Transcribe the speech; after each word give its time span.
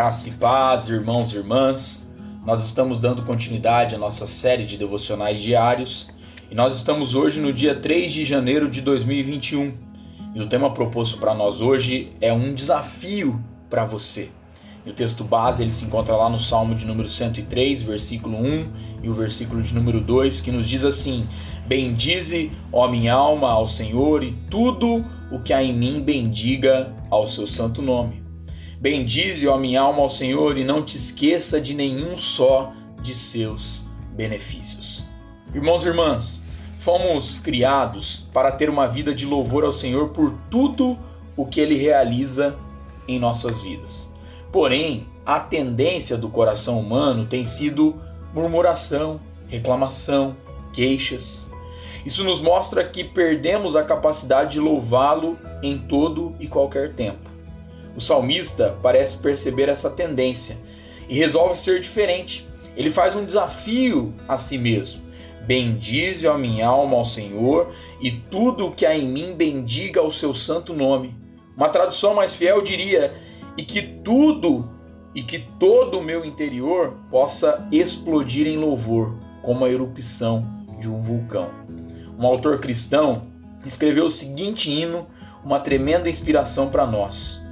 Graça 0.00 0.30
e 0.30 0.32
paz, 0.32 0.88
irmãos 0.88 1.30
e 1.30 1.36
irmãs. 1.36 2.10
Nós 2.46 2.64
estamos 2.64 2.98
dando 2.98 3.22
continuidade 3.22 3.94
à 3.94 3.98
nossa 3.98 4.26
série 4.26 4.64
de 4.64 4.78
devocionais 4.78 5.38
diários 5.38 6.08
e 6.50 6.54
nós 6.54 6.74
estamos 6.74 7.14
hoje 7.14 7.38
no 7.38 7.52
dia 7.52 7.74
3 7.74 8.10
de 8.10 8.24
janeiro 8.24 8.70
de 8.70 8.80
2021. 8.80 9.74
E 10.34 10.40
o 10.40 10.46
tema 10.46 10.72
proposto 10.72 11.18
para 11.18 11.34
nós 11.34 11.60
hoje 11.60 12.12
é 12.18 12.32
um 12.32 12.54
desafio 12.54 13.44
para 13.68 13.84
você. 13.84 14.30
E 14.86 14.90
o 14.90 14.94
texto 14.94 15.22
base 15.22 15.62
ele 15.62 15.70
se 15.70 15.84
encontra 15.84 16.16
lá 16.16 16.30
no 16.30 16.38
Salmo 16.38 16.74
de 16.74 16.86
número 16.86 17.10
103, 17.10 17.82
versículo 17.82 18.38
1 18.38 18.68
e 19.02 19.10
o 19.10 19.12
versículo 19.12 19.62
de 19.62 19.74
número 19.74 20.00
2, 20.00 20.40
que 20.40 20.50
nos 20.50 20.66
diz 20.66 20.82
assim: 20.82 21.28
Bendize, 21.66 22.50
ó 22.72 22.88
minha 22.88 23.12
alma, 23.12 23.50
ao 23.50 23.68
Senhor, 23.68 24.22
e 24.22 24.32
tudo 24.48 25.04
o 25.30 25.40
que 25.40 25.52
há 25.52 25.62
em 25.62 25.76
mim 25.76 26.00
bendiga 26.00 26.90
ao 27.10 27.26
seu 27.26 27.46
santo 27.46 27.82
nome. 27.82 28.19
Bendize, 28.80 29.46
ó 29.46 29.58
minha 29.58 29.82
alma, 29.82 30.00
ao 30.00 30.08
Senhor 30.08 30.56
e 30.56 30.64
não 30.64 30.82
te 30.82 30.96
esqueça 30.96 31.60
de 31.60 31.74
nenhum 31.74 32.16
só 32.16 32.72
de 33.02 33.14
seus 33.14 33.84
benefícios. 34.16 35.04
Irmãos 35.54 35.84
e 35.84 35.88
irmãs, 35.88 36.46
fomos 36.78 37.38
criados 37.38 38.26
para 38.32 38.50
ter 38.50 38.70
uma 38.70 38.88
vida 38.88 39.14
de 39.14 39.26
louvor 39.26 39.64
ao 39.64 39.72
Senhor 39.72 40.08
por 40.08 40.34
tudo 40.50 40.98
o 41.36 41.44
que 41.44 41.60
ele 41.60 41.74
realiza 41.74 42.56
em 43.06 43.18
nossas 43.18 43.60
vidas. 43.60 44.14
Porém, 44.50 45.06
a 45.26 45.38
tendência 45.38 46.16
do 46.16 46.30
coração 46.30 46.80
humano 46.80 47.26
tem 47.26 47.44
sido 47.44 48.00
murmuração, 48.32 49.20
reclamação, 49.46 50.34
queixas. 50.72 51.46
Isso 52.06 52.24
nos 52.24 52.40
mostra 52.40 52.82
que 52.82 53.04
perdemos 53.04 53.76
a 53.76 53.84
capacidade 53.84 54.52
de 54.52 54.58
louvá-lo 54.60 55.38
em 55.62 55.76
todo 55.76 56.34
e 56.40 56.48
qualquer 56.48 56.94
tempo. 56.94 57.29
O 57.96 58.00
salmista 58.00 58.76
parece 58.82 59.18
perceber 59.18 59.68
essa 59.68 59.90
tendência 59.90 60.58
e 61.08 61.14
resolve 61.16 61.58
ser 61.58 61.80
diferente. 61.80 62.48
Ele 62.76 62.90
faz 62.90 63.14
um 63.14 63.24
desafio 63.24 64.14
a 64.28 64.36
si 64.36 64.56
mesmo. 64.56 65.02
Bendize 65.46 66.28
a 66.28 66.38
minha 66.38 66.66
alma 66.68 66.96
ao 66.96 67.04
Senhor 67.04 67.72
e 68.00 68.10
tudo 68.10 68.68
o 68.68 68.72
que 68.72 68.86
há 68.86 68.96
em 68.96 69.08
mim 69.08 69.34
bendiga 69.34 70.02
o 70.02 70.12
seu 70.12 70.32
santo 70.32 70.72
nome. 70.72 71.16
Uma 71.56 71.68
tradução 71.68 72.14
mais 72.14 72.34
fiel 72.34 72.62
diria: 72.62 73.12
e 73.56 73.62
que 73.64 73.82
tudo 73.82 74.68
e 75.14 75.22
que 75.22 75.38
todo 75.38 75.98
o 75.98 76.02
meu 76.02 76.24
interior 76.24 76.96
possa 77.10 77.66
explodir 77.72 78.46
em 78.46 78.56
louvor, 78.56 79.16
como 79.42 79.64
a 79.64 79.70
erupção 79.70 80.48
de 80.78 80.88
um 80.88 81.02
vulcão. 81.02 81.50
Um 82.18 82.24
autor 82.26 82.60
cristão 82.60 83.26
escreveu 83.64 84.06
o 84.06 84.10
seguinte 84.10 84.70
hino, 84.70 85.06
uma 85.44 85.58
tremenda 85.58 86.08
inspiração 86.08 86.70
para 86.70 86.86
nós. 86.86 87.42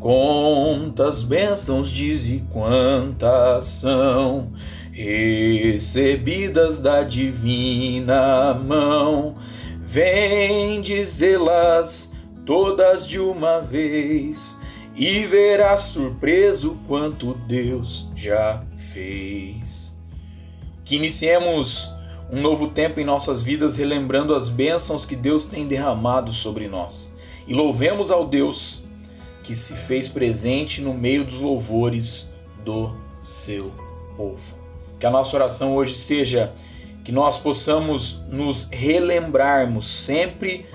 Quantas 0.00 1.22
bênçãos 1.22 1.90
dize 1.90 2.42
quantas 2.50 3.66
são 3.66 4.50
recebidas 4.90 6.80
da 6.80 7.02
divina 7.02 8.54
mão, 8.54 9.34
vem 9.78 10.80
dizê-las 10.80 12.14
todas 12.46 13.06
de 13.06 13.20
uma 13.20 13.60
vez 13.60 14.58
e 14.96 15.26
verás 15.26 15.82
surpreso 15.82 16.78
quanto 16.88 17.34
Deus 17.46 18.10
já 18.16 18.64
fez. 18.78 20.00
Que 20.82 20.96
iniciemos 20.96 21.94
um 22.32 22.40
novo 22.40 22.68
tempo 22.68 23.00
em 23.00 23.04
nossas 23.04 23.42
vidas 23.42 23.76
relembrando 23.76 24.34
as 24.34 24.48
bênçãos 24.48 25.04
que 25.04 25.14
Deus 25.14 25.44
tem 25.44 25.66
derramado 25.66 26.32
sobre 26.32 26.68
nós 26.68 27.14
e 27.46 27.52
louvemos 27.52 28.10
ao 28.10 28.26
Deus 28.26 28.79
que 29.50 29.54
se 29.56 29.74
fez 29.74 30.06
presente 30.06 30.80
no 30.80 30.94
meio 30.94 31.24
dos 31.24 31.40
louvores 31.40 32.32
do 32.64 32.94
seu 33.20 33.72
povo. 34.16 34.54
Que 34.96 35.06
a 35.06 35.10
nossa 35.10 35.34
oração 35.34 35.74
hoje 35.74 35.96
seja 35.96 36.52
que 37.02 37.10
nós 37.10 37.36
possamos 37.36 38.22
nos 38.28 38.68
relembrarmos 38.70 39.88
sempre 39.88 40.66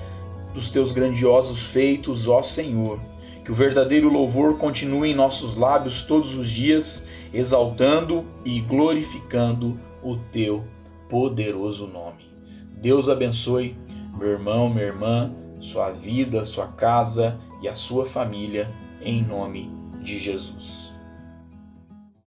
dos 0.54 0.72
teus 0.72 0.92
grandiosos 0.92 1.62
feitos, 1.62 2.28
ó 2.28 2.42
Senhor. 2.42 3.00
Que 3.46 3.52
o 3.54 3.56
verdadeiro 3.56 4.10
louvor 4.10 4.58
continue 4.58 5.12
em 5.12 5.16
nossos 5.16 5.56
lábios 5.56 6.04
todos 6.04 6.36
os 6.36 6.50
dias, 6.50 7.08
exaltando 7.34 8.26
e 8.44 8.60
glorificando 8.60 9.80
o 10.04 10.18
teu 10.18 10.66
poderoso 11.08 11.88
nome. 11.88 12.30
Deus 12.76 13.08
abençoe 13.08 13.74
meu 14.20 14.32
irmão, 14.32 14.70
minha 14.70 14.88
irmã 14.88 15.32
sua 15.62 15.92
vida, 15.92 16.44
sua 16.46 16.68
casa 16.68 17.40
e 17.66 17.68
a 17.68 17.74
sua 17.74 18.06
família, 18.06 18.72
em 19.02 19.24
nome 19.24 19.72
de 20.04 20.20
Jesus. 20.20 20.95